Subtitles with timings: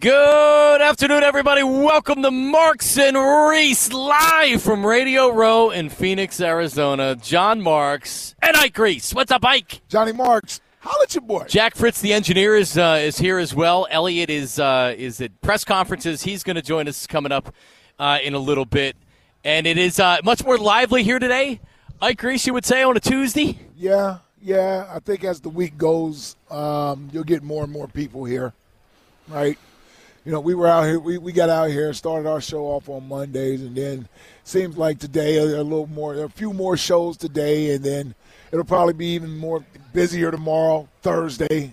[0.00, 1.64] Good afternoon, everybody.
[1.64, 7.16] Welcome to Marks and Reese live from Radio Row in Phoenix, Arizona.
[7.16, 9.12] John Marks and Ike Reese.
[9.12, 9.80] What's up, Ike?
[9.88, 10.60] Johnny Marks.
[10.80, 11.46] Holla at your boy.
[11.48, 13.88] Jack Fritz, the engineer, is uh, is here as well.
[13.90, 16.22] Elliot is uh, is at press conferences.
[16.22, 17.52] He's going to join us coming up
[17.98, 18.94] uh, in a little bit,
[19.42, 21.60] and it is uh, much more lively here today.
[22.00, 23.58] Ike Reese, you would say on a Tuesday.
[23.76, 24.86] Yeah, yeah.
[24.94, 28.52] I think as the week goes, um, you'll get more and more people here,
[29.26, 29.58] right?
[30.28, 31.00] You know, we were out here.
[31.00, 34.06] We, we got out here, started our show off on Mondays, and then
[34.44, 38.14] seems like today a, a little more, a few more shows today, and then
[38.52, 41.72] it'll probably be even more busier tomorrow, Thursday.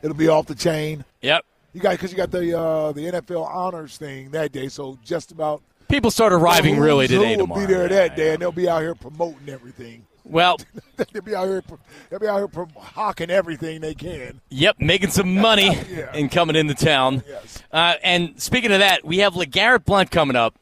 [0.00, 1.04] It'll be off the chain.
[1.20, 1.44] Yep.
[1.74, 5.30] You got because you got the uh, the NFL honors thing that day, so just
[5.30, 7.36] about People start arriving really today.
[7.36, 7.66] will tomorrow.
[7.66, 8.16] be there Yeah, that yeah.
[8.16, 10.06] day, and they'll be out here promoting everything.
[10.24, 10.58] Well,
[11.12, 11.62] they'll be out here.
[12.08, 14.40] They'll be out here pro- hawking everything they can.
[14.50, 16.10] Yep, making some money Yeah.
[16.14, 17.22] and coming into town.
[17.28, 17.62] Yes.
[17.72, 20.54] Uh, and speaking of that, we have LeGarrette Blunt coming up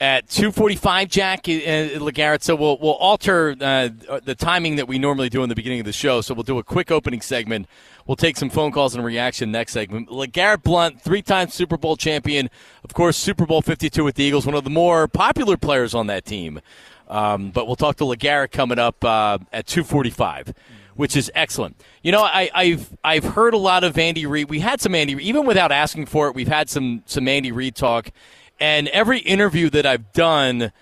[0.00, 1.08] at 2:45.
[1.08, 2.42] Jack uh, LeGarrette.
[2.42, 3.88] So we'll we'll alter uh,
[4.24, 6.20] the timing that we normally do in the beginning of the show.
[6.20, 7.66] So we'll do a quick opening segment.
[8.06, 10.08] We'll take some phone calls and reaction next segment.
[10.08, 12.48] LeGarrette Blunt, three-time Super Bowl champion,
[12.82, 16.06] of course, Super Bowl 52 with the Eagles, one of the more popular players on
[16.06, 16.60] that team.
[17.08, 20.54] Um, but we'll talk to LeGarrette coming up uh, at 2:45
[20.98, 21.80] which is excellent.
[22.02, 24.50] You know, I, I've I've heard a lot of Andy Reid.
[24.50, 26.34] We had some Andy, even without asking for it.
[26.34, 28.10] We've had some some Andy Reid talk,
[28.58, 30.72] and every interview that I've done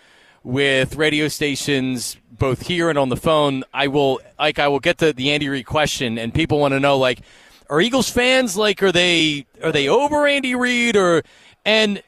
[0.42, 4.96] with radio stations, both here and on the phone, I will like I will get
[4.96, 7.20] the the Andy Reid question, and people want to know like,
[7.68, 11.24] are Eagles fans like are they are they over Andy Reid or
[11.66, 12.02] and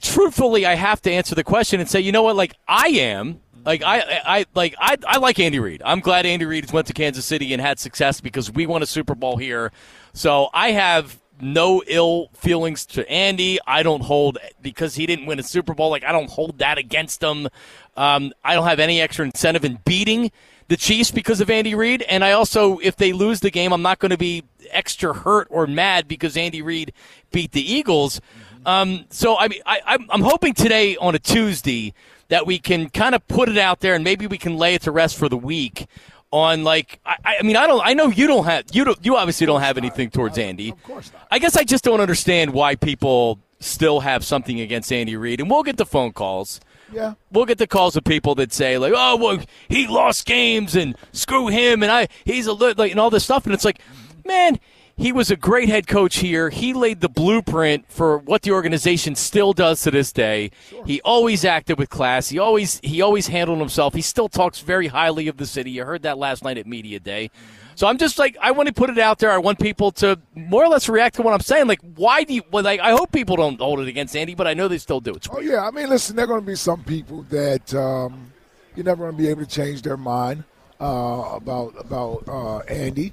[0.00, 2.36] truthfully, I have to answer the question and say, you know what?
[2.36, 3.40] Like I am.
[3.64, 5.82] Like I, I like I, I like Andy Reid.
[5.84, 8.86] I'm glad Andy Reid went to Kansas City and had success because we won a
[8.86, 9.72] Super Bowl here.
[10.14, 13.58] So I have no ill feelings to Andy.
[13.66, 15.90] I don't hold because he didn't win a Super Bowl.
[15.90, 17.48] Like I don't hold that against him.
[17.96, 20.30] Um, I don't have any extra incentive in beating
[20.68, 22.02] the Chiefs because of Andy Reid.
[22.02, 25.48] And I also, if they lose the game, I'm not going to be extra hurt
[25.50, 26.92] or mad because Andy Reid
[27.32, 28.20] beat the Eagles.
[28.66, 31.94] Um, so I mean, I, I'm, I'm hoping today on a Tuesday
[32.28, 34.82] that we can kind of put it out there and maybe we can lay it
[34.82, 35.86] to rest for the week
[36.30, 39.16] on like I, I mean I don't I know you don't have you don't you
[39.16, 40.70] obviously don't have anything towards Andy.
[40.70, 41.26] Of course not.
[41.30, 45.50] I guess I just don't understand why people still have something against Andy Reid, and
[45.50, 46.60] we'll get the phone calls.
[46.92, 47.14] Yeah.
[47.32, 50.96] We'll get the calls of people that say like, "Oh, well, he lost games and
[51.12, 53.80] screw him," and I he's a li-, like and all this stuff, and it's like,
[54.24, 54.58] man,
[54.98, 56.50] he was a great head coach here.
[56.50, 60.50] He laid the blueprint for what the organization still does to this day.
[60.84, 62.28] He always acted with class.
[62.28, 63.94] He always he always handled himself.
[63.94, 65.70] He still talks very highly of the city.
[65.70, 67.30] You heard that last night at media day.
[67.76, 69.30] So I'm just like I want to put it out there.
[69.30, 71.68] I want people to more or less react to what I'm saying.
[71.68, 72.42] Like, why do you?
[72.50, 75.00] Well, like I hope people don't hold it against Andy, but I know they still
[75.00, 75.14] do.
[75.14, 75.64] It's Oh yeah.
[75.64, 78.32] I mean, listen, there are going to be some people that um,
[78.74, 80.42] you're never going to be able to change their mind
[80.80, 83.12] uh, about about uh, Andy,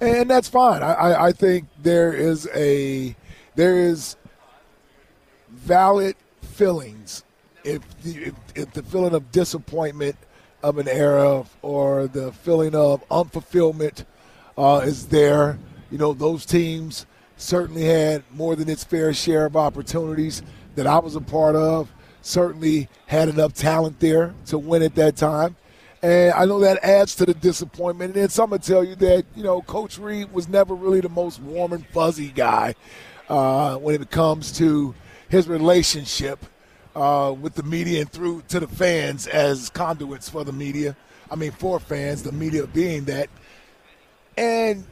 [0.00, 0.82] and that's fine.
[0.82, 3.16] I, I, I think there is a
[3.54, 4.16] there is
[5.50, 7.24] valid feelings
[7.64, 10.16] if the, if, if the feeling of disappointment
[10.62, 14.04] of an era or the feeling of unfulfillment
[14.56, 15.58] uh, is there.
[15.90, 17.06] You know, those teams
[17.36, 20.42] certainly had more than its fair share of opportunities
[20.74, 21.92] that I was a part of.
[22.22, 25.56] Certainly had enough talent there to win at that time.
[26.06, 28.14] And I know that adds to the disappointment.
[28.14, 31.08] And then some will tell you that, you know, Coach Reid was never really the
[31.08, 32.76] most warm and fuzzy guy
[33.28, 34.94] uh, when it comes to
[35.28, 36.46] his relationship
[36.94, 40.94] uh, with the media and through to the fans as conduits for the media.
[41.28, 43.28] I mean, for fans, the media being that.
[44.36, 44.84] And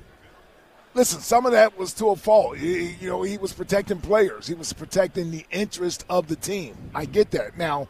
[0.94, 2.58] listen, some of that was to a fault.
[2.58, 4.48] You know, he was protecting players.
[4.48, 6.74] He was protecting the interest of the team.
[6.92, 7.56] I get that.
[7.56, 7.86] Now,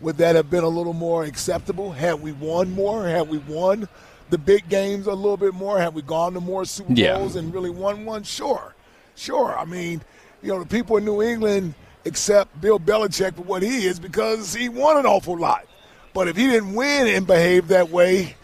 [0.00, 3.06] would that have been a little more acceptable had we won more?
[3.08, 3.88] Had we won
[4.30, 5.78] the big games a little bit more?
[5.78, 7.16] Had we gone to more Super Yeah.
[7.18, 8.22] Bowls and really won one?
[8.22, 8.74] Sure,
[9.14, 9.56] sure.
[9.58, 10.02] I mean,
[10.42, 14.54] you know, the people in New England accept Bill Belichick for what he is because
[14.54, 15.66] he won an awful lot.
[16.12, 18.36] But if he didn't win and behave that way,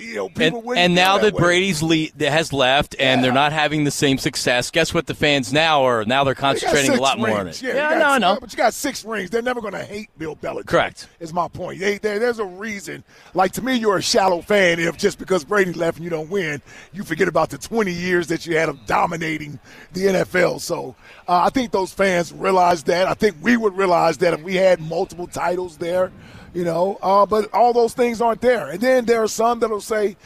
[0.00, 0.84] you know, people And, wouldn't.
[0.84, 1.40] and now that way.
[1.40, 5.06] Brady's le- that has left and they're not having the same success, guess what?
[5.06, 7.62] The fans now are now they're You got concentrating a six lot more on it.
[7.62, 8.38] Yeah, Yeah, you no, got, I know.
[8.40, 9.30] But you got six rings.
[9.30, 10.66] They're never going to hate Bill Belichick.
[10.66, 11.08] Correct.
[11.20, 11.80] Is my point.
[11.80, 13.04] They, they, there's a reason.
[13.34, 16.30] Like to me, you're a shallow fan if just because Brady left and you don't
[16.30, 16.62] win,
[16.92, 19.58] you forget about the 20 years that you had of dominating
[19.92, 20.60] the NFL.
[20.60, 20.94] So
[21.28, 23.06] uh, I think those fans realize that.
[23.06, 26.10] I think we would realize that if we had multiple titles there,
[26.54, 26.98] you know.
[27.02, 28.70] Uh, but all those things aren't there.
[28.70, 30.16] And then there are some that'll say,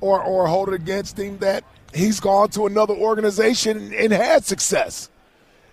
[0.00, 1.64] or or hold it against him that
[1.94, 5.10] he's gone to another organization and had success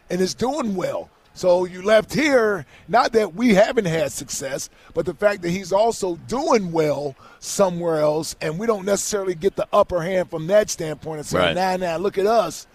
[0.09, 1.09] and is doing well.
[1.33, 5.71] So you left here, not that we haven't had success, but the fact that he's
[5.71, 10.71] also doing well somewhere else, and we don't necessarily get the upper hand from that
[10.71, 11.55] standpoint and say, Right.
[11.55, 12.65] nah, nah, look at us.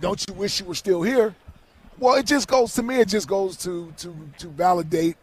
[0.00, 1.34] don't you wish you were still here?
[1.98, 5.16] Well, it just goes to me, it just goes to, to, to validate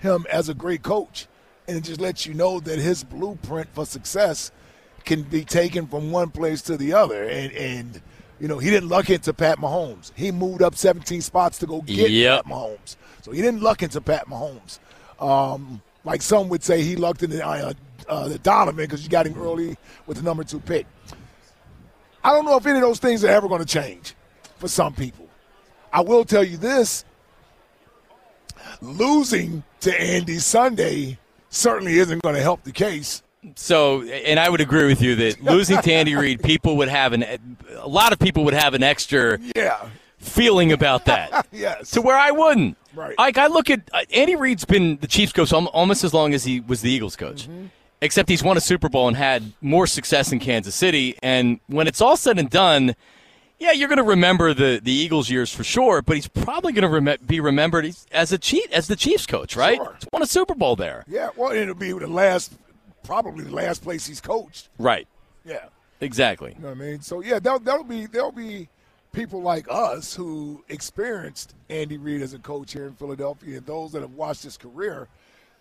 [0.00, 1.26] him as a great coach.
[1.66, 4.50] And it just lets you know that his blueprint for success
[5.04, 7.24] can be taken from one place to the other.
[7.24, 8.02] And, and
[8.38, 10.12] you know, he didn't luck into Pat Mahomes.
[10.14, 12.44] He moved up 17 spots to go get Yep.
[12.44, 12.96] Pat Mahomes.
[13.22, 14.78] So he didn't luck into Pat Mahomes.
[15.18, 17.72] Um, like some would say, he lucked into uh,
[18.08, 19.76] uh, the Donovan because you got him early
[20.06, 20.86] with the number two pick.
[22.22, 24.14] I don't know if any of those things are ever going to change
[24.58, 25.26] for some people.
[25.92, 27.04] I will tell you this
[28.84, 31.18] losing to Andy Sunday
[31.50, 33.22] certainly isn't going to help the case.
[33.56, 37.12] So, and I would agree with you that losing to Andy Reid, people would have
[37.12, 37.24] an
[37.76, 39.88] a lot of people would have an extra Yeah.
[40.18, 41.46] feeling about that.
[41.52, 41.90] Yes.
[41.92, 42.78] to where I wouldn't.
[42.94, 43.14] Right.
[43.18, 46.44] Like I look at uh, Andy Reid's been the Chiefs coach almost as long as
[46.44, 47.42] he was the Eagles coach.
[47.44, 47.66] Mm-hmm.
[48.00, 51.16] Except he's won a Super Bowl and had more success in Kansas City.
[51.22, 52.94] And when it's all said and done,
[53.64, 56.02] yeah, you're going to remember the, the Eagles years for sure.
[56.02, 59.56] But he's probably going to rem- be remembered as- a cheat as the Chiefs coach,
[59.56, 59.76] right?
[59.76, 59.94] Sure.
[59.98, 62.52] He's won a Super Bowl there, Yeah, well, it'll be the last,
[63.02, 64.68] probably the last place he's coached.
[64.78, 65.06] right?
[65.44, 65.66] Yeah.
[66.00, 66.54] Exactly.
[66.56, 67.00] You know what I mean?
[67.00, 68.68] So yeah, there'll, there'll be there'll be
[69.12, 73.92] people like us who experienced Andy Reid as a coach here in Philadelphia, and those
[73.92, 75.08] that have watched his career,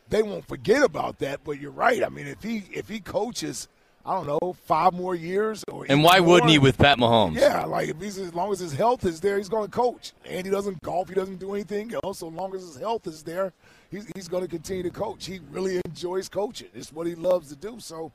[0.10, 1.42] they won't forget about that.
[1.46, 2.04] But you're right.
[2.04, 3.68] I mean, if he if he coaches,
[4.06, 7.40] I don't know, five more years, or And why wouldn't he with Pat Mahomes?
[7.40, 10.12] Yeah, like if he's as long as his health is there, he's going to coach.
[10.26, 12.20] And he doesn't golf, he doesn't do anything else.
[12.20, 13.54] So long as his health is there,
[13.90, 15.26] he's, he's going to continue to coach.
[15.26, 16.68] He really enjoys coaching.
[16.74, 17.80] It's what he loves to do.
[17.80, 18.12] So,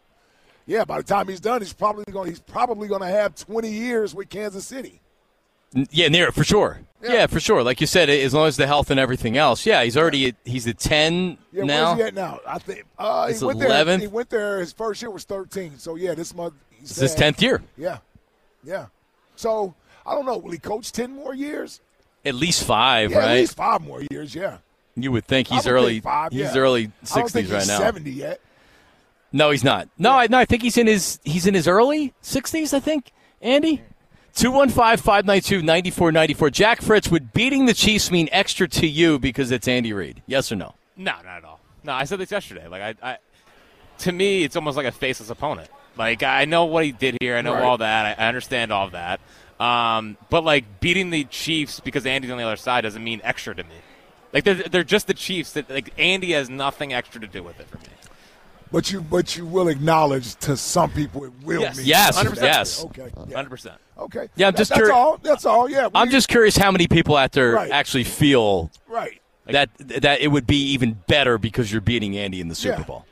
[0.66, 3.70] yeah, by the time he's done, he's probably going he's probably going to have 20
[3.70, 5.00] years with Kansas City.
[5.90, 6.80] Yeah, near for sure.
[7.02, 7.26] Yeah.
[7.26, 7.62] for sure.
[7.62, 9.64] Like you said, as long as the health and everything else.
[9.64, 11.94] Yeah, he's already at, he's at ten Yeah, now.
[11.94, 12.40] where's he at now?
[12.46, 13.84] I think uh, he went 11th?
[13.86, 13.98] there.
[13.98, 14.58] He went there.
[14.60, 15.78] His first year was 13.
[15.78, 17.98] So yeah, this month he's It's his tenth year, Yeah,
[18.64, 18.86] yeah.
[19.36, 19.74] So
[20.04, 20.38] I don't know.
[20.38, 21.80] Will he coach 10 more years?
[22.24, 23.28] at least five, Yeah, right?
[23.30, 24.34] at least five more years.
[24.34, 24.58] Yeah.
[24.96, 25.92] You would think he's would early.
[25.94, 26.56] think five, he's yeah.
[26.56, 27.78] early sixties right now.
[27.78, 28.40] 70 yet.
[29.32, 29.88] No, he's not.
[29.96, 32.74] No, I no, I think he's in his he's in his early sixties.
[32.74, 33.82] I think Andy.
[34.38, 36.52] 215-592-9494.
[36.52, 40.22] Jack Fritz, would beating the Chiefs mean extra to you because it's Andy Reid?
[40.26, 40.74] Yes or no?
[40.96, 41.60] No, not at all.
[41.84, 42.66] No, I said this yesterday.
[42.68, 43.16] Like I, I
[43.98, 45.68] to me, it's almost like a faceless opponent.
[45.96, 47.36] Like I know what he did here.
[47.36, 47.62] I know Right.
[47.64, 48.18] all that.
[48.18, 49.20] I, I understand all of that.
[49.60, 53.54] Um, but like beating the Chiefs because Andy's on the other side doesn't mean extra
[53.54, 53.74] to me.
[54.32, 55.52] Like they're they're just the Chiefs.
[55.52, 57.84] That like Andy has nothing extra to do with it for me.
[58.70, 61.76] But you, but you will acknowledge to some people it will Yes.
[61.78, 62.44] mean Yes, something.
[62.44, 62.84] yes.
[62.84, 63.10] Okay.
[63.28, 63.36] Yeah.
[63.36, 63.76] Hundred percent.
[63.98, 64.28] Okay.
[64.36, 65.18] Yeah, I'm That- just that's curi- all.
[65.22, 65.70] That's all.
[65.70, 65.88] Yeah.
[65.94, 67.70] I'm just curious how many people out there Right.
[67.70, 69.20] actually feel right.
[69.46, 72.84] that that it would be even better because you're beating Andy in the Super Yeah.
[72.84, 73.06] Bowl.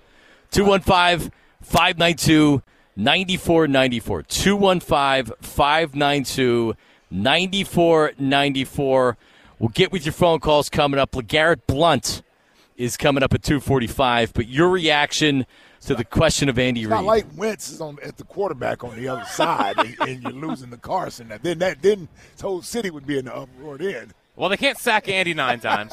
[0.51, 1.33] 215
[1.63, 2.63] 592
[2.97, 4.23] 9494.
[4.23, 6.75] 215 592
[7.11, 9.17] 9494.
[9.59, 11.13] We'll get with your phone calls coming up.
[11.13, 12.23] LeGarrette Blunt
[12.77, 14.33] is coming up at 245.
[14.35, 15.47] But your reaction
[15.83, 16.97] to the question of Andy It's Reid.
[16.97, 20.33] not like Wentz is on at the quarterback on the other side, and, and you're
[20.33, 21.31] losing the Carson.
[21.31, 24.13] And then that then this whole city would be in the uproar then.
[24.35, 25.93] Well, they can't sack Andy nine times.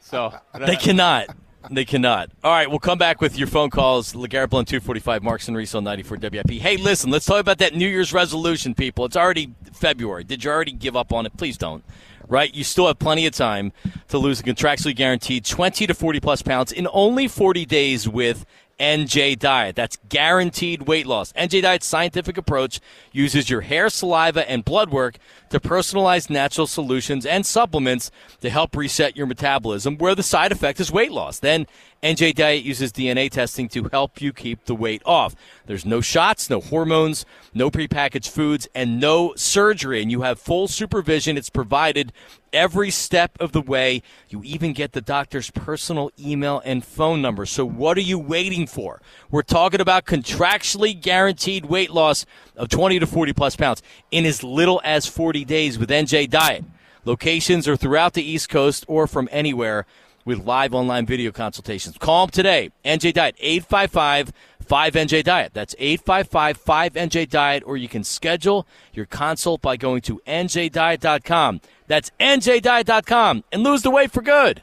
[0.00, 1.28] So They cannot.
[1.70, 2.30] They cannot.
[2.42, 4.14] All right, we'll come back with your phone calls.
[4.14, 6.50] LeGarrette Blunt, 245, Marks and Reese on 94 WIP.
[6.52, 9.04] Hey, listen, let's talk about that New Year's resolution, people.
[9.04, 10.24] It's already February.
[10.24, 11.36] Did you already give up on it?
[11.36, 11.84] Please don't.
[12.30, 12.54] Right?
[12.54, 13.72] You still have plenty of time
[14.08, 18.46] to lose a contractually guaranteed 20 to 40 plus pounds in only 40 days with
[18.80, 19.76] NJ Diet.
[19.76, 21.32] That's guaranteed weight loss.
[21.34, 22.80] NJ Diet's scientific approach
[23.12, 25.18] uses your hair, saliva, and blood work
[25.50, 28.10] to personalize natural solutions and supplements
[28.40, 31.40] to help reset your metabolism, where the side effect is weight loss.
[31.40, 31.66] Then
[32.02, 35.36] NJ Diet uses DNA testing to help you keep the weight off.
[35.66, 40.00] There's no shots, no hormones, no prepackaged foods, and no surgery.
[40.00, 41.36] And you have full supervision.
[41.36, 42.14] It's provided
[42.54, 44.02] every step of the way.
[44.30, 47.44] You even get the doctor's personal email and phone number.
[47.44, 49.02] So what are you waiting for?
[49.30, 52.24] We're talking about contractually guaranteed weight loss
[52.56, 56.64] of 20 to 40 plus pounds in as little as 40 days with NJ Diet.
[57.04, 59.86] Locations are throughout the East Coast or from anywhere
[60.24, 61.96] with live online video consultations.
[61.98, 62.70] Call them today.
[62.84, 64.32] NJ Diet, 855
[64.70, 65.52] 5NJ Diet.
[65.52, 71.60] That's 855 5NJ Diet, or you can schedule your consult by going to NJDiet.com.
[71.88, 74.62] That's NJDiet.com and lose the weight for good.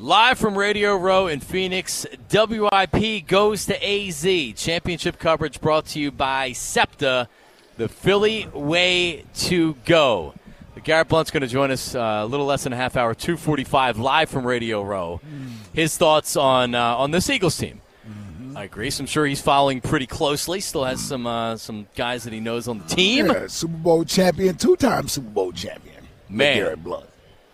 [0.00, 2.06] live from Radio Row in Phoenix.
[2.32, 4.24] WIP goes to AZ.
[4.56, 7.28] Championship coverage brought to you by SEPTA,
[7.76, 10.34] the Philly way to go.
[10.82, 13.98] Garrett Blunt's going to join us uh, a little less than a half hour, 245,
[13.98, 15.20] live from Radio Row.
[15.74, 17.82] His thoughts on, uh, on this Eagles team.
[18.56, 18.90] I agree.
[18.98, 20.60] I'm sure he's following pretty closely.
[20.60, 23.26] Still has some uh, some guys that he knows on the team.
[23.26, 26.02] Yeah, Super Bowl champion, two-time Super Bowl champion.
[26.28, 26.56] Man.
[26.56, 27.06] Garrett Blunt.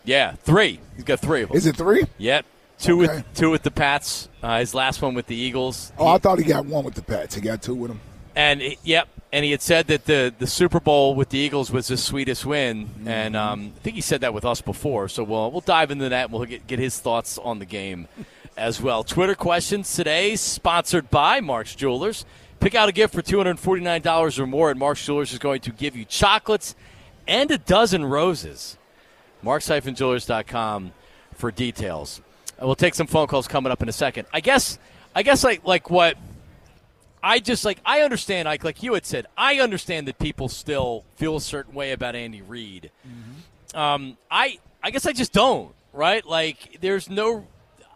[0.06, 0.80] Yeah, three.
[0.94, 1.58] He's got three of them.
[1.58, 2.04] Is it three?
[2.18, 2.46] Yep.
[2.78, 3.16] Two Okay.
[3.16, 4.28] with two with the Pats.
[4.42, 5.92] Uh, his last one with the Eagles.
[5.98, 7.34] Oh, I thought he got one with the Pats.
[7.34, 8.00] He got two with him.
[8.34, 11.88] And yep, and he had said that the the Super Bowl with the Eagles was
[11.88, 15.08] his sweetest win, and um, I think he said that with us before.
[15.08, 16.24] So we'll we'll dive into that.
[16.24, 18.08] and We'll get get his thoughts on the game
[18.58, 19.04] as well.
[19.04, 22.26] Twitter questions today, sponsored by Mark's Jewelers.
[22.60, 25.32] Pick out a gift for two hundred forty nine dollars or more, and Mark's Jewelers
[25.32, 26.74] is going to give you chocolates
[27.26, 28.76] and a dozen roses.
[29.42, 30.92] Marks-Jewelers.com
[31.34, 32.20] for details.
[32.60, 34.26] Uh, we'll take some phone calls coming up in a second.
[34.32, 34.78] I guess
[35.14, 36.16] I guess like like what
[37.22, 41.04] I just like I understand like like you had said I understand that people still
[41.16, 42.90] feel a certain way about Andy Reid.
[43.06, 43.78] Mm-hmm.
[43.78, 47.46] Um, I I guess I just don't right like there's no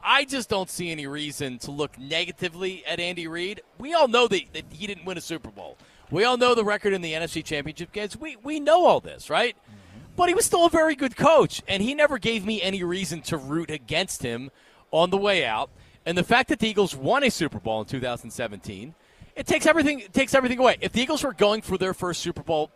[0.02, 3.60] I just don't see any reason to look negatively at Andy Reid.
[3.78, 5.76] We all know that, that he didn't win a Super Bowl.
[6.10, 8.16] We all know the record in the NFC Championship games.
[8.16, 9.56] We we know all this right.
[9.56, 9.79] Mm-hmm.
[10.20, 13.22] But he was still a very good coach, and he never gave me any reason
[13.22, 14.50] to root against him
[14.90, 15.70] on the way out.
[16.04, 18.94] And the fact that the Eagles won a Super Bowl in 2017,
[19.34, 20.76] it takes everything it takes everything away.
[20.82, 22.70] If the Eagles were going for their first Super Bowl,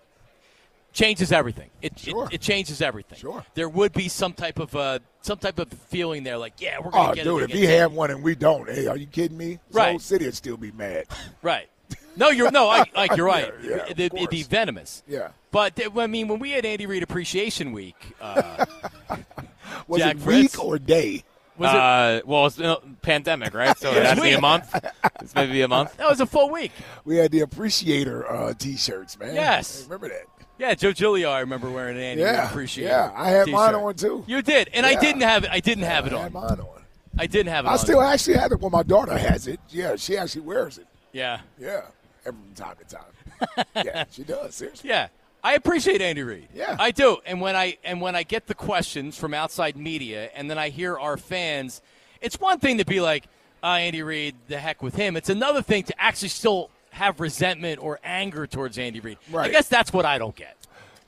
[0.95, 1.69] changes everything.
[1.83, 2.25] It, Sure.
[2.29, 3.19] it, it changes everything.
[3.19, 3.45] Sure.
[3.53, 6.93] There would be some type of uh, some type of feeling there, like yeah, we're
[6.93, 8.97] gonna Oh, get dude, it if against he had one and we don't, hey, are
[8.97, 9.59] you kidding me?
[9.71, 9.91] The Right.
[9.91, 11.05] whole city would still be mad.
[11.43, 11.69] right.
[12.17, 13.53] No, you're no, I, like you're right.
[13.63, 15.03] Yeah, yeah, It- it'd, it'd be venomous.
[15.07, 15.29] Yeah.
[15.55, 18.67] But I mean, when we had Andy Reid Appreciation Week, uh,
[19.87, 20.57] Was Jack it Fritz?
[20.59, 21.23] week or day?
[21.57, 21.77] was it?
[21.77, 23.79] Uh, well, it's a pandemic, right?
[23.79, 24.75] So it It's has to be a month.
[25.21, 25.97] It's maybe a month.
[25.97, 26.73] That was a full week.
[27.05, 29.37] We had the appreciator uh, T-shirts, man.
[29.37, 29.83] Yes.
[29.83, 30.25] I remember that?
[30.59, 32.91] Yeah, Joe Giglio, I remember wearing an Andy Reid Yeah, Appreciation.
[32.91, 33.85] yeah, I had mine t-shirt.
[33.85, 34.25] on, too.
[34.27, 35.01] You did, and I Yeah.
[35.01, 35.51] didn't have it.
[35.53, 36.19] I didn't have it on.
[36.21, 36.83] I had mine on.
[37.17, 37.79] I didn't have it I on.
[37.79, 38.59] still actually have it.
[38.61, 39.61] Well, my daughter has it.
[39.69, 40.87] Yeah, she actually wears it.
[41.13, 41.39] Yeah.
[41.61, 41.83] Yeah,
[42.27, 43.67] every time to time.
[43.87, 44.57] yeah, she does.
[44.57, 44.91] Seriously.
[44.91, 45.07] Yeah.
[45.45, 46.49] I appreciate Andy Reid.
[46.55, 46.75] Yeah.
[46.81, 47.19] I do.
[47.27, 50.71] And when I and when I get the questions from outside media and then I
[50.71, 51.83] hear our fans,
[52.23, 53.27] it's one thing to be like,
[53.63, 55.17] uh, Andy Reid, the heck with him.
[55.17, 59.19] It's another thing to actually still have resentment or anger towards Andy Reid.
[59.31, 59.51] Right.
[59.51, 60.57] I guess that's what I don't get.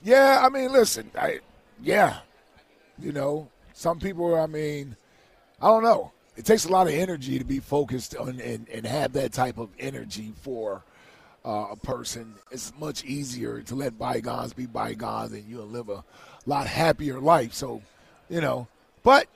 [0.03, 1.39] Yeah, I mean, listen, I,
[1.81, 2.19] yeah,
[2.99, 4.35] you know, some people.
[4.35, 4.95] I mean,
[5.59, 6.11] I don't know.
[6.35, 9.57] It takes a lot of energy to be focused on and, and have that type
[9.57, 10.83] of energy for
[11.47, 12.35] uh, a person.
[12.51, 16.03] It's much easier to let bygones be bygones, and you'll live a
[16.45, 17.53] lot happier life.
[17.53, 17.81] So,
[18.29, 18.67] you know,
[19.03, 19.27] but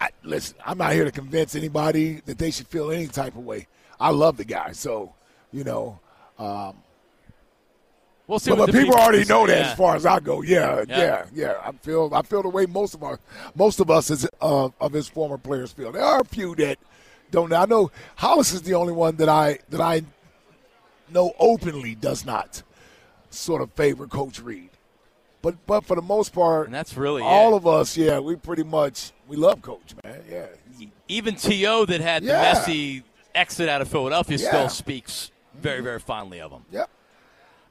[0.00, 3.44] I, listen, I'm not here to convince anybody that they should feel any type of
[3.44, 3.66] way.
[3.98, 5.12] I love the guy, so
[5.52, 5.98] you know.
[6.38, 6.76] Um,
[8.26, 9.70] We'll see but, what but people already know that yeah.
[9.70, 10.40] as far as I go.
[10.40, 10.98] Yeah, Yeah.
[10.98, 11.54] yeah, yeah.
[11.62, 13.20] I feel I feel the way most of our
[13.54, 15.92] most of us as uh, of his former players feel.
[15.92, 16.78] There are a few that
[17.30, 17.50] don't.
[17.50, 17.56] know.
[17.56, 20.04] I know Hollis is the only one that I that I
[21.10, 22.62] know openly does not
[23.30, 24.70] sort of favor Coach Reid.
[25.42, 27.56] But but for the most part, And that's really all it.
[27.58, 27.96] of us.
[27.96, 30.22] Yeah, we pretty much we love Coach, man.
[30.30, 30.46] Yeah,
[31.08, 31.84] Even T.O.
[31.86, 32.36] that had Yeah.
[32.36, 33.02] the messy
[33.34, 34.48] exit out of Philadelphia Yeah.
[34.48, 35.84] still speaks very, mm-hmm.
[35.84, 36.64] very fondly of him.
[36.70, 36.88] yep.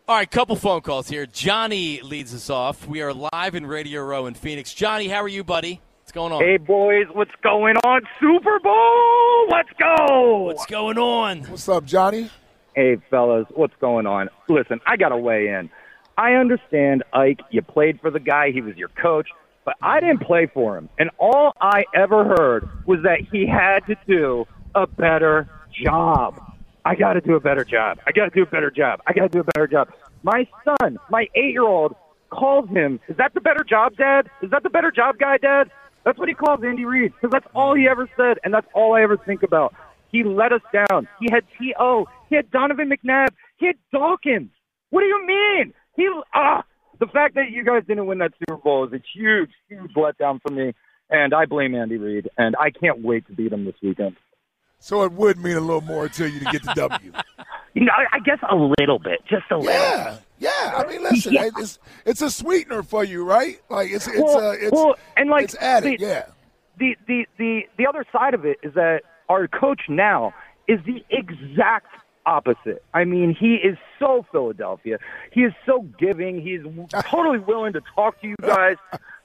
[0.07, 1.25] All right, couple phone calls here.
[1.25, 2.85] Johnny leads us off.
[2.85, 4.73] We are live in Radio Row in Phoenix.
[4.73, 5.79] Johnny, how are you, buddy?
[6.01, 6.41] What's going on?
[6.43, 8.01] Hey boys, what's going on?
[8.19, 10.39] Super Bowl, let's go!
[10.43, 11.43] What's going on?
[11.43, 12.29] What's up, Johnny?
[12.75, 14.29] Hey fellas, what's going on?
[14.49, 15.69] Listen, I gotta weigh in.
[16.17, 17.41] I understand, Ike.
[17.51, 19.29] You played for the guy; he was your coach,
[19.63, 20.89] but I didn't play for him.
[20.97, 26.41] And all I ever heard was that he had to do a better job.
[26.85, 27.99] I got to do a better job.
[28.05, 29.01] I got to do a better job.
[29.07, 29.89] I got to do a better job.
[30.23, 31.95] My son, my eight-year-old,
[32.29, 32.99] calls him.
[33.07, 34.29] Is that the better job, Dad?
[34.41, 35.71] Is that the better job guy, Dad?
[36.03, 38.95] That's what he calls Andy Reid because that's all he ever said, and that's all
[38.95, 39.73] I ever think about.
[40.13, 41.07] He let us down.
[41.19, 42.05] He had T.O.
[42.29, 43.29] He had Donovan McNabb.
[43.57, 44.51] He had Dawkins.
[44.91, 45.73] What do you mean?
[45.97, 46.63] He ah.
[46.99, 50.39] The fact that you guys didn't win that Super Bowl is a huge, huge letdown
[50.41, 50.73] for me,
[51.09, 54.15] and I blame Andy Reid, and I can't wait to beat him this weekend.
[54.79, 57.11] So it would mean a little more to you to get the W.
[57.75, 59.73] You know, I guess a little bit, just a little.
[59.73, 60.73] Yeah, yeah.
[60.77, 61.49] I mean, listen, Yeah.
[61.57, 63.59] it's it's a sweetener for you, right?
[63.67, 65.99] Like it's it's Well, uh, it's well, and like it's added.
[65.99, 66.25] the- yeah,
[66.77, 69.01] the the the the other side of it is that
[69.33, 70.33] our coach now
[70.67, 71.87] is the exact
[72.25, 72.83] opposite.
[72.93, 74.97] I mean, he is so Philadelphia.
[75.31, 76.41] He is so giving.
[76.41, 76.61] He's
[77.05, 78.77] totally willing to talk to you guys,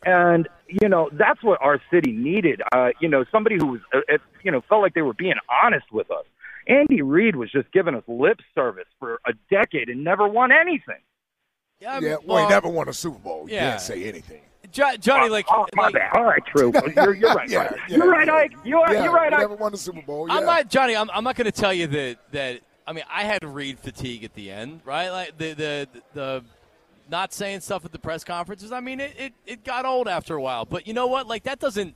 [0.04, 2.62] and you know that's what our city needed.
[2.72, 5.34] Uh, you know, somebody who was uh, it, you know felt like they were being
[5.62, 6.24] honest with us.
[6.66, 11.00] Andy Reid was just giving us lip service for a decade and never won anything.
[11.80, 12.16] Yeah, yeah.
[12.24, 13.46] Well, he never won a Super Bowl.
[13.46, 13.70] He yeah.
[13.70, 14.40] didn't say anything.
[14.72, 16.10] Jo- Johnny, like, oh, my like bad.
[16.16, 16.72] All right, true.
[16.96, 17.48] You're, you're right.
[17.48, 17.80] Yeah, Mike.
[17.88, 18.34] yeah, you're right, yeah.
[18.34, 18.52] Ike.
[18.64, 19.40] You're, Yeah, you're right, he Ike.
[19.40, 20.28] never won a Super Bowl.
[20.28, 20.34] Yeah.
[20.36, 20.96] I'm not Johnny.
[20.96, 22.60] I'm, I'm not going to tell you that that.
[22.86, 25.10] I mean, I had Reid fatigue at the end, right?
[25.10, 26.44] Like the the the
[27.10, 28.72] not saying stuff at the press conferences.
[28.72, 30.64] I mean, it, it it got old after a while.
[30.64, 31.26] But you know what?
[31.26, 31.94] Like that doesn't.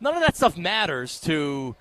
[0.00, 1.76] None of that stuff matters to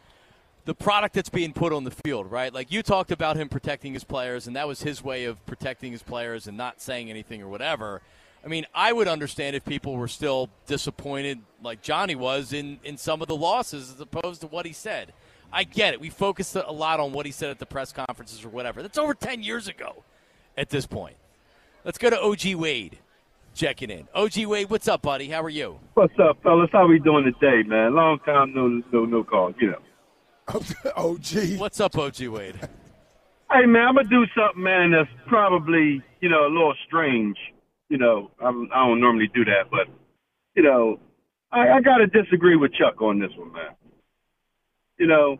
[0.66, 2.54] the product that's being put on the field, right?
[2.54, 5.92] Like you talked about him protecting his players, and that was his way of protecting
[5.92, 8.02] his players and not saying anything or whatever.
[8.44, 12.98] I mean, I would understand if people were still disappointed, like Johnny was, in, in
[12.98, 15.14] some of the losses as opposed to what he said.
[15.54, 16.02] I get it.
[16.02, 18.82] We focused a lot on what he said at the press conferences or whatever.
[18.82, 20.04] That's over 10 years ago
[20.58, 21.18] at this point.
[21.84, 23.00] Let's go to OG Wade
[23.54, 24.08] checking in.
[24.16, 25.28] OG Wade, what's up, buddy?
[25.28, 25.80] How are you?
[25.94, 26.70] What's up, fellas?
[26.72, 27.96] How we doing today, man?
[27.96, 29.82] Long time no no no call, you know.
[30.96, 31.58] OG.
[31.60, 32.56] What's up, OG Wade?
[33.52, 37.38] Hey man, I'm gonna do something, man, that's probably you know a little strange.
[37.92, 39.86] You know, I'm, I don't normally do that, but
[40.56, 40.98] you know,
[41.52, 43.76] I, I gotta disagree with Chuck on this one, man.
[44.98, 45.38] You know,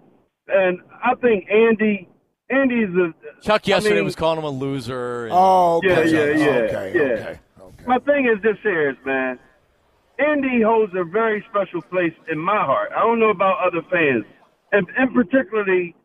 [0.50, 2.10] and I think Andy,
[2.50, 5.28] Andy's a Chuck yesterday I mean, was calling him a loser.
[5.28, 6.12] And, Oh, okay.
[6.12, 7.02] Yeah, yeah, yeah, Okay, yeah.
[7.02, 7.40] okay.
[7.88, 9.40] My thing is this here, is, man.
[10.20, 12.92] Andy holds a very special place in my heart.
[12.94, 14.26] I don't know about other fans,
[14.74, 15.96] and, and particularly,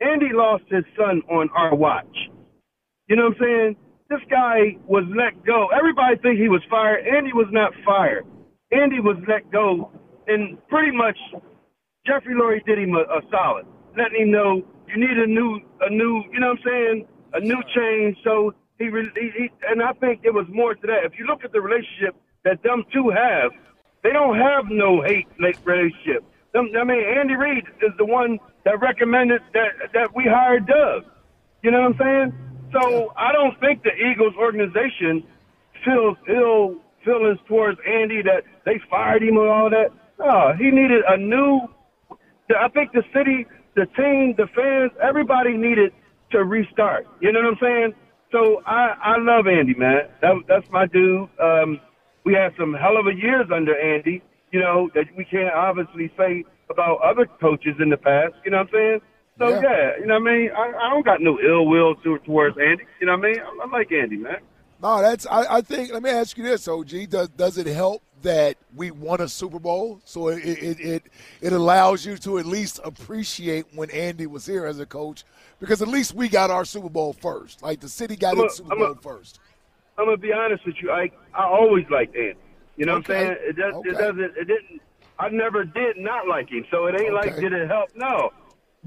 [0.00, 2.16] Andy lost his son on our watch.
[3.08, 3.76] You know what I'm saying?
[4.08, 5.68] This guy was let go.
[5.76, 7.06] Everybody think he was fired.
[7.06, 8.24] Andy was not fired.
[8.72, 9.90] Andy was let go,
[10.26, 11.18] and pretty much
[12.06, 13.66] Jeffrey Lurie did him a, a solid,
[13.96, 17.40] letting him know you need a new, a new, you know what I'm saying, a
[17.40, 18.16] new change.
[18.24, 21.04] So he, re- he, he and I think it was more to that.
[21.04, 22.14] If you look at the relationship
[22.44, 23.50] that them two have,
[24.02, 26.24] they don't have no hate like relationship.
[26.52, 31.04] Them, I mean, Andy Reid is the one that recommended that that we hired Doug.
[31.62, 32.45] You know what I'm saying?
[32.72, 35.24] So I don't think the Eagles organization
[35.84, 39.90] feels ill feelings towards Andy that they fired him and all that.
[40.18, 41.60] No, he needed a new.
[42.50, 45.92] I think the city, the team, the fans, everybody needed
[46.32, 47.06] to restart.
[47.20, 47.94] You know what I'm saying?
[48.32, 50.08] So I I love Andy, man.
[50.22, 51.28] That, that's my dude.
[51.40, 51.80] Um,
[52.24, 54.22] we had some hell of a years under Andy.
[54.50, 58.34] You know that we can't obviously say about other coaches in the past.
[58.44, 59.00] You know what I'm saying?
[59.38, 59.60] So Yeah.
[59.62, 60.50] yeah, you know what I mean.
[60.56, 62.84] I, I don't got no ill will to, towards Andy.
[63.00, 63.40] You know what I mean?
[63.40, 64.38] I, I like Andy, man.
[64.82, 65.26] No, that's.
[65.26, 65.92] I, I think.
[65.92, 67.10] Let me ask you this, OG.
[67.10, 70.00] Does does it help that we won a Super Bowl?
[70.04, 71.02] So it it it,
[71.40, 75.24] it allows you to at least appreciate when Andy was here as a coach,
[75.60, 77.62] because at least we got our Super Bowl first.
[77.62, 79.40] Like the city got a- its Super I'm a- Bowl first.
[79.98, 80.90] I'm gonna be honest with you.
[80.90, 82.36] I I always liked Andy.
[82.76, 83.36] You know what I'm saying?
[83.40, 83.88] It, does, Okay.
[83.90, 84.20] it doesn't.
[84.36, 84.82] It didn't.
[85.18, 86.66] I never did not like him.
[86.70, 87.88] So it ain't like did it help?
[87.96, 88.30] No.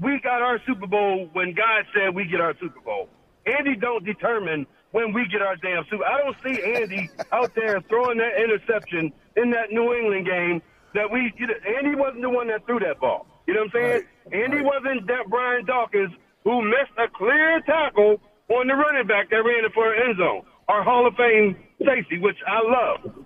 [0.00, 3.08] We got our Super Bowl when God said we get our Super Bowl.
[3.46, 6.04] Andy don't determine when we get our damn Super.
[6.04, 10.62] I don't see Andy out there throwing that interception in that New England game.
[10.94, 13.26] That we, you know, Andy wasn't the one that threw that ball.
[13.46, 14.42] You know what I'm saying?
[14.44, 16.12] Andy wasn't that Brian Dawkins
[16.44, 20.18] who missed a clear tackle on the running back that ran it for an end
[20.18, 20.42] zone.
[20.68, 23.24] Our Hall of Fame safety, which I love.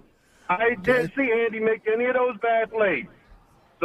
[0.48, 3.06] I didn't see Andy make any of those bad plays.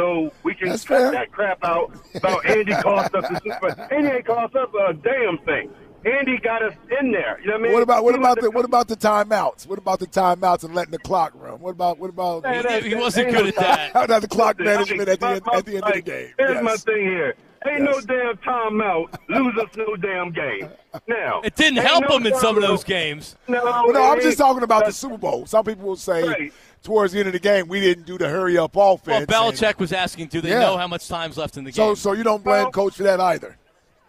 [0.00, 1.10] So we can That's cut fair.
[1.12, 5.36] that crap out about Andy cost us the Super Andy ain't cost us a damn
[5.44, 5.70] thing.
[6.06, 7.38] Andy got us in there.
[7.42, 7.72] You know what I mean?
[7.74, 9.66] What about what He about the what about the timeouts?
[9.66, 11.60] What about the timeouts and letting the clock run?
[11.60, 13.92] What about what about Man, that- he wasn't good at that.
[13.92, 15.84] how about the clock Listen, management I at the mean, end, my- at the end
[15.84, 16.28] of the game?
[16.38, 17.34] Here's my thing here.
[17.68, 18.06] Ain't Yes.
[18.06, 19.14] no damn timeout.
[19.28, 20.70] Lose us no damn game.
[21.06, 23.36] Now It didn't help no him in some of those games.
[23.46, 25.44] No, Well, no, I'm just talking about the Super Bowl.
[25.46, 26.52] Some people will say Right.
[26.82, 29.18] Towards the end of the game we didn't do the hurry up Well, offense.
[29.18, 30.60] and- Belichick was asking, do they Yeah.
[30.60, 31.74] know how much time's left in the game?
[31.74, 33.56] so so you don't blame Well- coach for that either.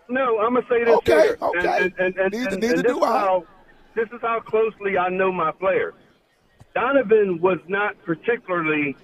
[0.10, 1.38] No, I'm gonna say this Okay, here.
[1.42, 1.60] okay.
[1.60, 3.20] And, and, and, and, Neither- and, neither and do this is I.
[3.20, 3.46] How,
[3.96, 5.94] this is how closely I know my players.
[6.74, 8.96] Donovan was not particularly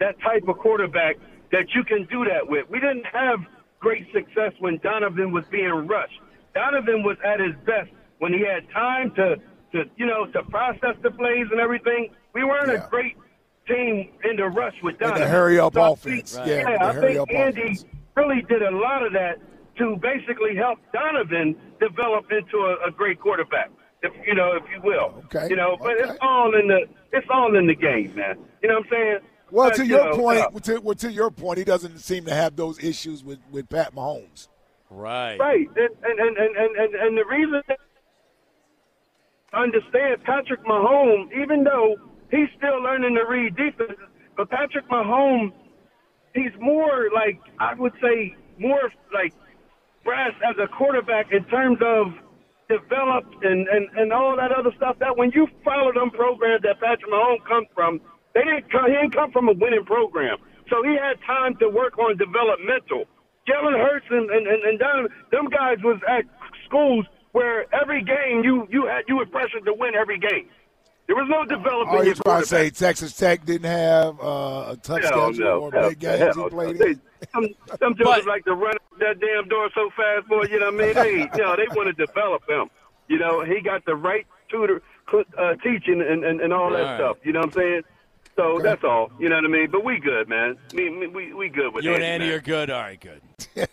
[0.00, 1.16] that type of quarterback
[1.52, 2.68] that you can do that with.
[2.68, 3.40] We didn't have
[3.80, 6.20] great success when Donovan was being rushed.
[6.54, 9.36] Donovan was at his best when he had time to,
[9.74, 12.10] to you know, to process the plays and everything.
[12.34, 12.86] We weren't Yeah.
[12.86, 13.16] a great
[13.68, 15.20] team in the rush with In Donovan.
[15.22, 16.34] the hurry up So I offense.
[16.36, 17.84] think- Yeah, yeah, I think Andy offense.
[18.16, 19.38] really did a lot of that
[19.78, 23.70] to basically help Donovan develop into a, a great quarterback,
[24.02, 25.22] if you know, if you will.
[25.26, 26.10] Okay, You know, but okay.
[26.10, 28.36] it's all in the it's all in the game, man.
[28.62, 29.18] You know what I'm saying?
[29.50, 31.98] Well, But, to you your know, point, uh, to, well, to your point, he doesn't
[31.98, 34.48] seem to have those issues with, with Pat Mahomes.
[34.90, 35.38] right.
[35.38, 37.62] Right, and and and and and, and, and the reason
[39.54, 41.96] understand Patrick Mahomes, even though
[42.30, 43.96] he's still learning to read defenses,
[44.36, 45.52] but Patrick Mahomes,
[46.34, 49.32] he's more like I would say more like
[50.04, 52.12] brass as a quarterback in terms of
[52.68, 54.96] developed and, and, and all that other stuff.
[55.00, 58.00] That when you follow them programs that Patrick Mahomes comes from,
[58.34, 60.38] they didn't come, he didn't come from a winning program,
[60.70, 63.04] so he had time to work on developmental.
[63.48, 66.24] Jalen Hurts and and, and, and them, them guys was at
[66.66, 70.48] schools where every game you you had you were pressured to win every game.
[71.06, 72.70] There was no developing Oh, your you're trying to say.
[72.70, 76.44] Texas Tech didn't have uh, a tough Hell schedule no, or hell, big games hell
[76.44, 76.86] he played no.
[76.86, 76.94] in?
[76.94, 80.44] They- Some, some jokers like to run that damn door so fast, boy.
[80.50, 80.94] You know what I mean?
[80.94, 82.70] They, you know, they want to develop him.
[83.08, 84.80] You know, he got the right tutor,
[85.12, 86.96] uh, teaching and, and, and all that All right.
[86.98, 87.16] stuff.
[87.22, 87.82] You know what I'm saying?
[88.36, 89.10] So that's all.
[89.20, 89.70] You know what I mean?
[89.70, 90.56] But we good, man.
[90.72, 91.88] Me, me, we, we good with that.
[91.88, 92.34] You and Andy, Andy man.
[92.36, 92.70] are good.
[92.70, 93.20] All right, good.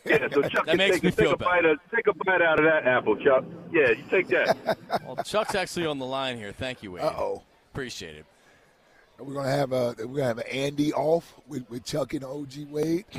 [0.06, 1.50] Yeah, so Chuck That makes take, me take feel a better.
[1.50, 3.43] bite of, take a bite out of that apple, Chuck.
[3.71, 4.78] Yeah, you take that.
[5.06, 6.52] Well, Chuck's actually on the line here.
[6.52, 7.04] Thank you, Wade.
[7.04, 7.43] Uh oh.
[7.74, 8.26] Appreciate it.
[9.17, 12.67] We're gonna have a we're gonna have an Andy off with, with Chuck and OG
[12.69, 13.06] Wade.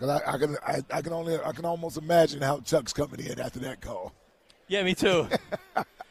[0.00, 3.20] 'Cause I, I can I, I can only I can almost imagine how Chuck's coming
[3.20, 4.12] in after that call.
[4.66, 5.28] Yeah, me too.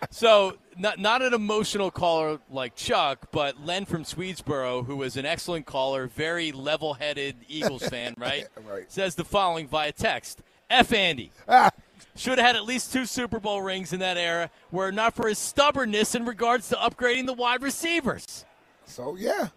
[0.09, 5.25] So, not not an emotional caller like Chuck, but Len from Swedesboro, who is an
[5.25, 8.47] excellent caller, very level-headed Eagles fan, right?
[8.67, 8.91] Right.
[8.91, 11.71] Says the following via text: "F Andy." Ah,
[12.15, 15.27] Should have had at least two Super Bowl rings in that era, were not for
[15.27, 18.45] his stubbornness in regards to upgrading the wide receivers.
[18.85, 19.49] so yeah.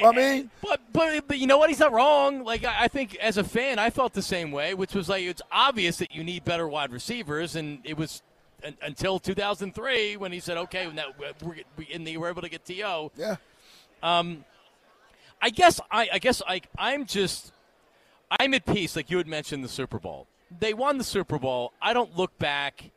[0.00, 1.68] Well, I mean, But, but but you know what?
[1.68, 2.44] He's not wrong.
[2.44, 5.22] Like I, I think as a fan, I felt the same way, which was like
[5.22, 8.22] it's obvious that you need better wide receivers, and it was
[8.82, 11.06] until 2003 when he said, "Okay, now
[11.44, 13.36] we we, and they were able to get To." Yeah.
[14.02, 14.44] Um,
[15.40, 17.52] I guess I, I guess I, I'm just
[18.30, 18.96] I'm at peace.
[18.96, 20.26] Like you had mentioned, the Super Bowl.
[20.58, 21.72] They won the Super Bowl.
[21.80, 22.90] I don't look back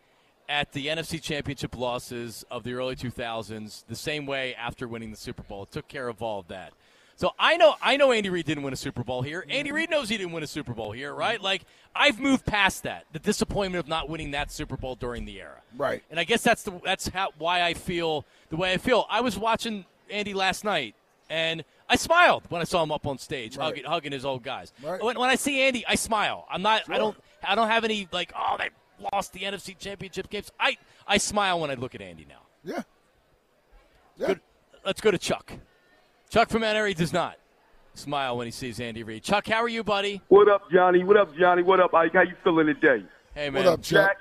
[0.48, 5.18] at the NFC Championship losses of the early 2000s the same way after winning the
[5.18, 5.64] Super Bowl.
[5.64, 6.74] It took care of all of that.
[7.18, 9.46] So I know I know Andy Reid didn't win a Super Bowl here.
[9.50, 11.42] Andy Reid knows he didn't win a Super Bowl here, right?
[11.42, 11.64] Like
[11.96, 13.06] I've moved past that.
[13.14, 15.62] The disappointment of not winning that Super Bowl during the era.
[15.78, 16.04] Right.
[16.12, 19.06] And I guess that's the that's how why I feel the way I feel.
[19.10, 20.94] I was watching Andy last night
[21.30, 23.66] and I smiled when I saw him up on stage Right.
[23.66, 24.74] hugging, hugging his old guys.
[24.84, 25.02] Right.
[25.02, 26.46] When, when I see Andy, I smile.
[26.52, 26.84] I'm not.
[26.90, 27.16] I don't.
[27.48, 28.34] I don't have any like.
[28.38, 28.70] Oh, they
[29.14, 30.52] lost the NFC Championship games.
[30.60, 32.42] I I smile when I look at Andy now.
[32.64, 32.84] Yeah.
[34.18, 34.28] Yeah.
[34.28, 34.42] Good.
[34.86, 35.54] Let's go to Chuck.
[36.30, 37.38] Chuck from NRE does not
[37.94, 39.24] smile when he sees Andy Reid.
[39.24, 40.22] Chuck, how are you, buddy?
[40.28, 41.04] What up, Johnny?
[41.04, 41.64] What up, Johnny?
[41.64, 42.14] What up, Ike?
[42.14, 43.06] How you feeling today?
[43.34, 43.64] Hey, man.
[43.64, 44.10] What up, Chuck?
[44.10, 44.18] Jack,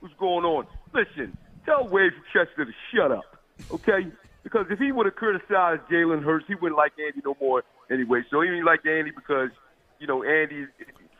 [0.00, 0.66] what's going on?
[0.92, 3.36] Listen, tell Wade from Chester to shut up,
[3.70, 4.06] okay?
[4.42, 8.22] Because if he would have criticized Jalen Hurts, he wouldn't like Andy no more anyway.
[8.30, 9.50] So he didn't like Andy because,
[9.98, 10.66] you know, Andy,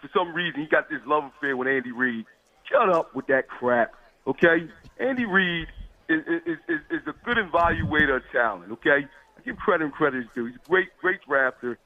[0.01, 2.25] for some reason, he got this love affair with Andy Reid.
[2.65, 3.93] Shut up with that crap,
[4.27, 4.69] okay?
[4.99, 5.69] Andy Reid
[6.09, 9.07] is, is, is, is a good evaluator of talent, okay?
[9.41, 10.47] I give credit and credit is due.
[10.47, 11.77] He's a great, great drafter.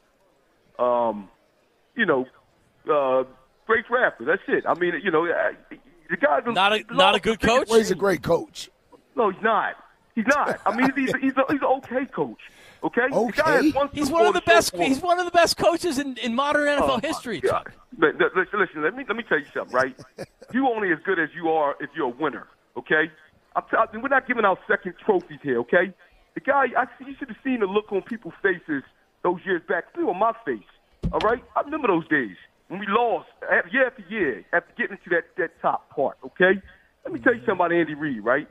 [0.78, 1.28] Um,
[1.96, 2.26] you know,
[2.90, 3.24] uh,
[3.66, 4.26] great drafter.
[4.26, 4.64] That's it.
[4.66, 5.52] I mean, you know, uh,
[6.10, 7.68] the guy's Not a not a good coach.
[7.68, 8.70] Well, he's a great coach.
[9.16, 9.74] No, he's not.
[10.14, 10.60] He's not.
[10.66, 12.38] I mean, he's he's, a, he's an okay coach.
[12.82, 13.08] Okay.
[13.10, 13.70] The guy has Okay.
[13.72, 14.72] one He's one of the best.
[14.76, 14.82] for.
[14.82, 17.40] He's one of the best coaches in, in modern NFL Oh, history.
[17.40, 17.72] Chuck.
[17.96, 19.96] But, but listen, listen, let me let me tell you something, right?
[20.52, 23.10] you only as good as you are if you're a winner, okay?
[23.56, 25.92] I'm t- I- we're not giving out second trophies here, okay?
[26.34, 28.82] The guy, I you should have seen the look on people's faces
[29.22, 29.84] those years back.
[29.92, 30.70] Still on my face,
[31.12, 31.42] all right?
[31.56, 32.36] I remember those days
[32.68, 33.28] when we lost
[33.72, 36.60] year after year after getting to that that top part, okay?
[37.04, 38.48] Let me tell you something about Andy Reid, right?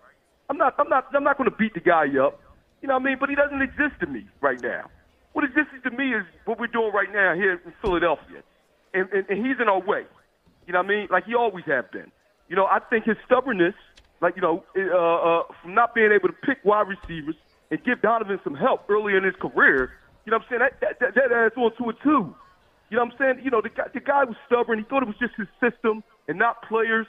[0.50, 2.40] I'm not, I'm not, I'm not going to beat the guy up,
[2.82, 3.18] you know what I mean?
[3.20, 4.90] But he doesn't exist to me right now.
[5.34, 8.44] What exists to me is what we're doing right now here in Philadelphia
[8.94, 10.06] and, and, and he's in our way.
[10.68, 11.08] You know what I mean?
[11.10, 12.12] Like he always have been.
[12.48, 13.74] You know, I think his stubbornness,
[14.22, 17.36] like you know, uh, uh, from not being able to pick wide receivers
[17.74, 19.94] and give Donovan some help early in his career.
[20.26, 20.60] You know what I'm saying?
[20.62, 22.36] That that, that, that adds on to it too.
[22.90, 23.42] You know what I'm saying?
[23.44, 24.78] You know, the guy, the guy was stubborn.
[24.78, 27.08] He thought it was just his system and not players.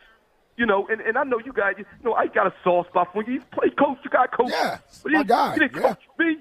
[0.56, 1.74] You know, and, and I know you guys.
[1.78, 3.34] You know, I got a soft spot for you.
[3.34, 3.98] He's played coach.
[4.04, 4.50] You got coach.
[4.50, 5.82] Yeah, But he, my guy, He didn't yeah.
[5.82, 6.36] coach me.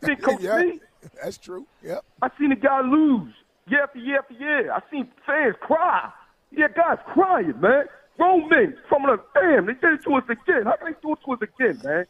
[0.00, 0.80] He didn't coach yeah, me.
[1.22, 1.66] that's true.
[1.84, 2.04] Yep.
[2.22, 3.32] I seen the guy lose
[3.68, 4.72] year after year after year.
[4.72, 6.10] I seen fans cry.
[6.50, 7.84] Yeah, guys crying, man.
[8.16, 10.64] Grown men from the damn, they did it to us again.
[10.64, 12.06] How can they do it to us again, man?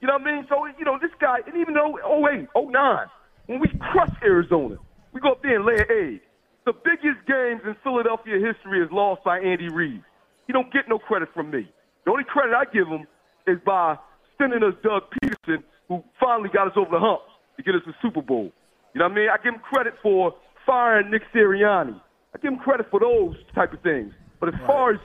[0.00, 0.46] You know what I mean?
[0.48, 3.06] So, you know, this guy, and even though 08, 09,
[3.46, 4.76] when we crushed Arizona,
[5.12, 6.20] we go up there and lay an egg.
[6.64, 10.02] The biggest games in Philadelphia history is lost by Andy Reid.
[10.46, 11.68] He don't get no credit from me.
[12.04, 13.06] The only credit I give him
[13.46, 13.96] is by
[14.38, 17.20] sending us Doug Pederson, who finally got us over the hump
[17.56, 18.52] to get us the Super Bowl.
[18.94, 19.28] You know what I mean?
[19.28, 20.34] I give him credit for
[20.66, 22.00] firing Nick Sirianni.
[22.34, 24.12] I give him credit for those type of things.
[24.38, 25.00] But as far as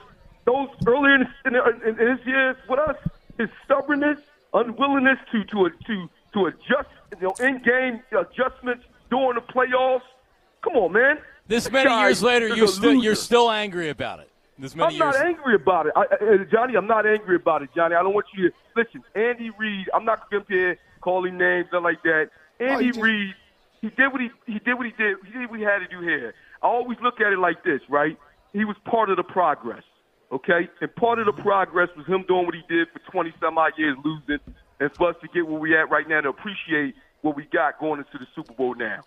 [0.46, 2.96] those earlier in, in, in, in his years with us,
[3.38, 4.18] his stubbornness,
[4.56, 6.88] unwillingness to to to to adjust,
[7.20, 10.00] you know, in-game adjustments during the playoffs.
[10.62, 11.18] Come on, man.
[11.46, 14.30] This many guy years later, you're a still you're still angry about it.
[14.58, 15.14] This many I'm years.
[15.16, 16.76] not angry about it, I, I, uh, Johnny.
[16.76, 17.94] I'm not angry about it, Johnny.
[17.94, 19.02] I don't want you to listen.
[19.14, 19.88] Andy Reid.
[19.94, 22.30] I'm not going to be here calling names and like that.
[22.60, 23.34] Oh, Andy you just- Reid.
[23.82, 25.18] He did what he he did what he did.
[25.26, 26.34] He did what he had to do here.
[26.62, 28.16] I always look at it like this, right?
[28.54, 29.84] He was part of the progress,
[30.32, 30.68] okay?
[30.80, 33.72] And part of the progress was him doing what he did for 20 some odd
[33.76, 34.38] years, losing,
[34.80, 37.78] and for us to get where we at right now to appreciate what we got
[37.78, 39.00] going into the Super Bowl now.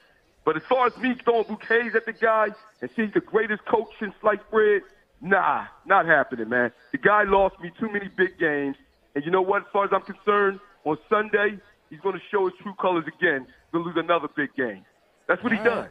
[0.45, 2.47] But as far as me throwing bouquets at the guy
[2.81, 4.81] and saying he's the greatest coach since sliced bread,
[5.21, 6.71] nah, not happening, man.
[6.91, 8.75] The guy lost me too many big games.
[9.15, 9.63] And you know what?
[9.63, 13.45] As far as I'm concerned, on Sunday, he's going to show his true colors again.
[13.45, 14.85] He's going to lose another big game.
[15.27, 15.89] That's what he does.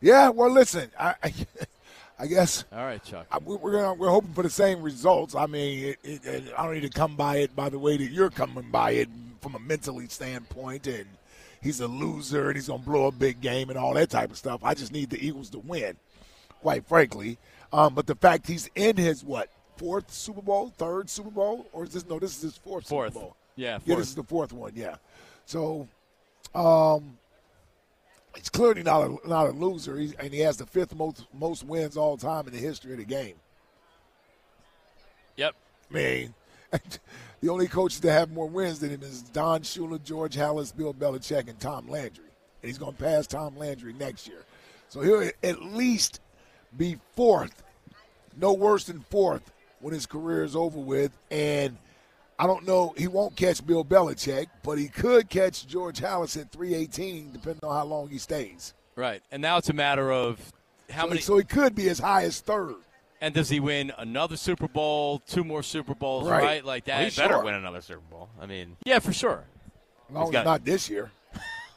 [0.00, 0.30] Yeah.
[0.30, 1.32] Well, listen, I, I,
[2.18, 3.26] I guess All right, Chuck.
[3.30, 5.34] I, we- we're gonna, we're hoping for the same results.
[5.34, 7.96] I mean, it, it, it, I don't need to come by it by the way
[7.96, 9.08] that you're coming by it
[9.42, 10.86] from a mentally standpoint.
[10.86, 11.06] And
[11.62, 14.38] he's a loser and he's gonna blow a big game and all that type of
[14.38, 14.60] stuff.
[14.64, 15.96] I just need the Eagles to win,
[16.62, 17.36] quite frankly.
[17.72, 21.84] Um, but the fact he's in his what fourth Super Bowl, third Super Bowl, or
[21.84, 22.18] is this no?
[22.18, 23.12] This is his fourth, Fourth.
[23.12, 23.36] Super Bowl.
[23.56, 24.72] Yeah, Yeah, this is the fourth one.
[24.74, 24.96] Yeah.
[25.44, 25.86] So,
[26.54, 27.18] um,
[28.36, 31.64] he's clearly not a not a loser, he's, and he has the fifth most most
[31.64, 33.34] wins all time in the history of the game.
[35.36, 35.54] Yep.
[35.90, 36.34] I mean,
[37.40, 40.94] the only coaches that have more wins than him is Don Shula, George Halas, Bill
[40.94, 42.24] Belichick, and Tom Landry.
[42.62, 44.44] And he's going to pass Tom Landry next year.
[44.88, 46.20] So he'll at least
[46.76, 47.62] be fourth,
[48.36, 51.16] no worse than fourth, when his career is over with.
[51.30, 51.76] And
[52.38, 56.52] I don't know, he won't catch Bill Belichick, but he could catch George Halas at
[56.52, 58.74] 318, depending on how long he stays.
[58.94, 59.22] Right.
[59.32, 60.38] And now it's a matter of
[60.90, 61.20] how so, many.
[61.20, 62.74] So he could be as high as third.
[63.22, 66.42] And does he win another Super Bowl, two more Super Bowls, Right.
[66.42, 66.64] right?
[66.64, 66.98] Like that.
[67.00, 68.28] Well, he better win another Super Bowl.
[68.40, 69.44] I mean, Yeah, for sure.
[70.08, 71.10] As long He's as got- not this year.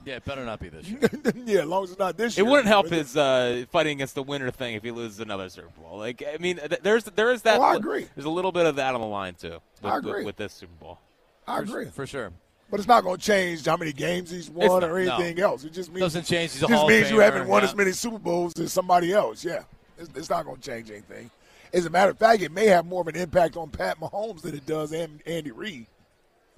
[0.05, 0.99] Yeah, it better not be this year.
[1.45, 2.47] yeah, as long as it's not this it year.
[2.47, 5.69] It wouldn't help his uh, fighting against the winner thing if he loses another Super
[5.81, 5.97] Bowl.
[5.97, 7.59] Like, I mean, th- there's there is that.
[7.59, 8.07] Oh, I agree.
[8.15, 9.59] There's a little bit of that on the line too.
[9.81, 10.11] With, I agree.
[10.13, 10.99] With, with this Super Bowl.
[11.47, 11.85] I agree.
[11.85, 12.31] For sure.
[12.71, 15.15] But it's not going to change how many games he's won not, or no.
[15.15, 15.63] anything else.
[15.63, 17.69] It just means Doesn't change he's a just means you haven't won yeah.
[17.69, 19.43] as many Super Bowls as somebody else.
[19.43, 19.63] Yeah,
[19.97, 21.31] it's, it's not going to change anything.
[21.73, 24.41] As a matter of fact, it may have more of an impact on Pat Mahomes
[24.41, 25.87] than it does An- Andy Reid.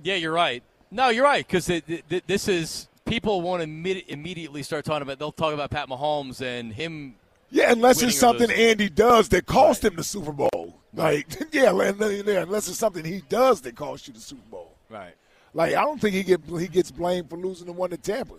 [0.04, 0.64] Yeah, you're right.
[0.90, 5.20] No, you're right because this is people won't imme- immediately start talking about.
[5.20, 7.16] They'll talk about Pat Mahomes and him.
[7.50, 8.50] Yeah, unless it's something.
[8.50, 10.80] Andy does that cost him the Super Bowl.
[10.94, 14.78] Like, yeah, unless it's something he does that cost you the Super Bowl.
[14.90, 15.14] Right.
[15.54, 18.36] Like, I don't think he get he gets blamed for losing the one to Tampa.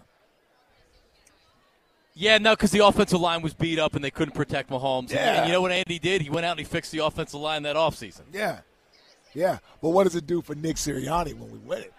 [2.15, 5.03] Yeah, no, because the offensive line was beat up and they couldn't protect Mahomes.
[5.03, 5.37] And- Yeah.
[5.41, 6.23] And, you know what Andy did?
[6.23, 8.23] He went out and he fixed the offensive line that offseason.
[8.33, 8.61] Yeah,
[9.35, 9.59] yeah.
[9.83, 11.93] But what does it do for Nick Sirianni when we win it?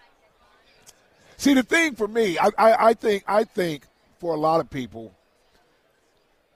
[1.36, 3.84] See, the thing for me, I, I, I think, I think
[4.18, 5.12] for a lot of people,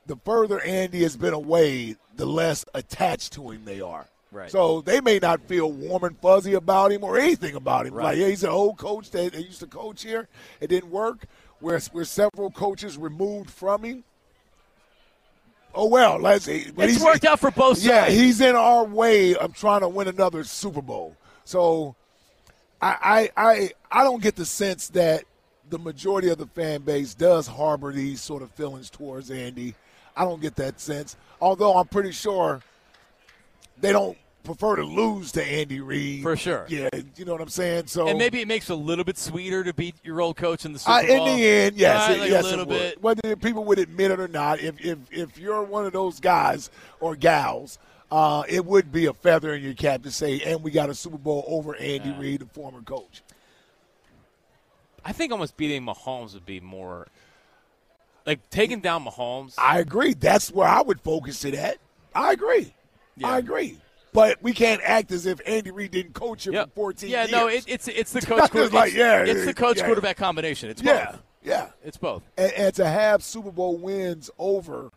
[0.07, 4.07] the further Andy has been away, the less attached to him they are.
[4.31, 4.51] Right.
[4.51, 7.95] So they may not feel warm and fuzzy about him or anything about him.
[7.95, 8.05] Right.
[8.05, 10.29] Like, yeah, he's an old coach that, used to coach here.
[10.61, 11.25] It didn't work.
[11.61, 14.05] We're, we're several coaches removed from him.
[15.75, 17.87] Oh well, let's It's he's- worked out for both sides.
[17.87, 18.15] Yeah, sides.
[18.15, 21.15] he's in our way of trying to win another Super Bowl.
[21.45, 21.95] So
[22.81, 25.25] I I I, I don't get the sense that
[25.71, 29.75] the majority of the fan base does harbor these sort of feelings towards Andy.
[30.17, 31.17] I don't get that sense.
[31.41, 32.61] Although I'm pretty sure
[33.81, 36.23] they don't prefer to lose to Andy Reid.
[36.23, 36.67] For sure.
[36.69, 37.87] Yeah, you know what I'm saying?
[37.87, 40.65] So And maybe it makes it a little bit sweeter to beat your old coach
[40.65, 43.01] in the Super uh, in the end, yes, Right, like yes, a little bit.
[43.03, 46.71] Whether people would admit it or not, if if if you're one of those guys
[46.99, 47.79] or gals,
[48.11, 50.95] uh, it would be a feather in your cap to say, "And we got a
[50.95, 53.23] Super Bowl over Andy Reid, the former coach."
[55.05, 57.07] I think almost beating Mahomes would be more
[58.27, 59.55] like taking down Mahomes.
[59.57, 60.15] I agree.
[60.15, 61.79] That's where I would focus it at.
[62.15, 62.75] I agree.
[63.25, 63.79] I agree.
[64.13, 67.31] But we can't act as if Andy Reid didn't coach him for 14 Yeah, years.
[67.33, 68.51] no, it, it's it's the coach.
[68.55, 69.87] It's like, yeah, it's the coach yeah.
[69.87, 70.71] quarterback combination.
[70.71, 71.23] It's yeah, both.
[71.43, 71.69] yeah.
[71.85, 72.23] It's both.
[72.37, 74.91] and, and to have Super Bowl wins over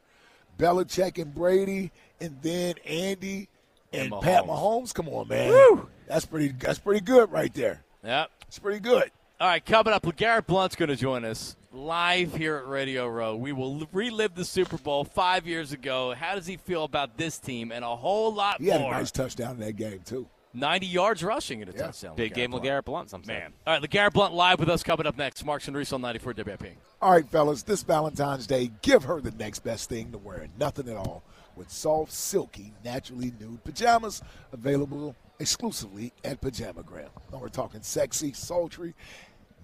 [0.57, 1.91] Belichick and Brady,
[2.21, 3.49] and then Andy
[3.91, 4.47] and, And Pat Mahomes.
[4.47, 4.93] Mahomes.
[4.93, 5.49] Come on, man.
[5.49, 5.89] Woo!
[6.07, 6.49] That's pretty.
[6.49, 7.83] That's pretty good right there.
[8.03, 9.11] Yep, It's pretty good.
[9.39, 13.35] All right, coming up, LeGarrette Blunt's going to join us live here at Radio Row.
[13.35, 16.13] We will relive the Super Bowl five years ago.
[16.13, 18.65] How does he feel about this team and a whole lot more?
[18.65, 20.27] He had a nice touchdown in that game too.
[20.53, 22.15] 90 yards rushing in a touchdown.
[22.15, 22.65] Big game, Blunt.
[22.65, 23.09] LeGarrette Blunt.
[23.09, 23.53] Some man.
[23.65, 25.45] All right, LeGarrette Blunt live with us coming up next.
[25.45, 26.63] Marks and Reese on 94 WIP.
[27.01, 27.63] All right, fellas.
[27.63, 31.23] This Valentine's Day, give her the next best thing to wearing nothing at all
[31.55, 37.09] with soft, silky, naturally nude pajamas available exclusively at Pajamagram.
[37.31, 38.93] Now we're talking sexy, sultry,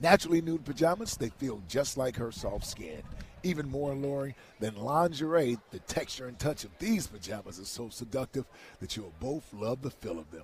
[0.02, 1.16] naturally nude pajamas.
[1.16, 3.02] They feel just like her soft skin.
[3.44, 8.46] Even more alluring than lingerie, the texture and touch of these pajamas is so seductive
[8.80, 10.44] that you'll both love the feel of them.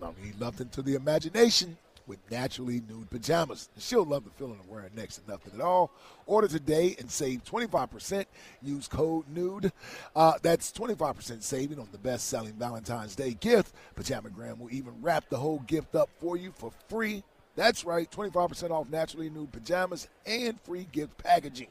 [0.00, 3.68] Now need nothing to the imagination with naturally nude pajamas.
[3.78, 5.90] She'll love the feeling of wearing next to nothing at all.
[6.26, 8.24] Order today and save 25%.
[8.62, 9.72] Use code NUDE.
[10.14, 13.74] Uh, that's 25% saving on the best selling Valentine's Day gift.
[13.96, 17.22] Pajamagram will even wrap the whole gift up for you for free.
[17.54, 21.68] That's right, 25% off naturally nude pajamas and free gift packaging.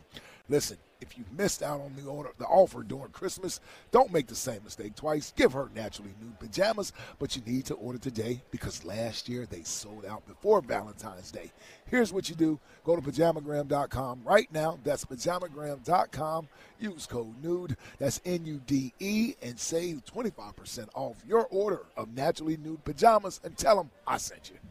[0.48, 3.60] Listen, if you missed out on the order, the offer during Christmas,
[3.92, 5.34] don't make the same mistake twice.
[5.36, 9.64] Give her naturally nude pajamas, but you need to order today because last year they
[9.64, 11.52] sold out before Valentine's Day.
[11.88, 14.80] Here's what you do: go to pajamagram.com right now.
[14.84, 16.48] That's pajamagram.com.
[16.80, 17.76] Use code NUDE.
[18.00, 23.40] That's N-U-D-E, and save 25% off your order of naturally nude pajamas.
[23.44, 24.71] And tell them I sent you.